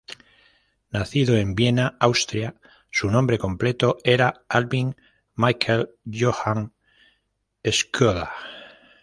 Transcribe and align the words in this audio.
Nacido 0.89 1.37
en 1.37 1.53
Viena, 1.53 1.95
Austria, 1.99 2.55
su 2.89 3.11
nombre 3.11 3.37
completo 3.37 3.99
era 4.03 4.41
Albin 4.49 4.95
Michael 5.35 5.91
Johann 6.11 6.73
Skoda. 7.69 8.31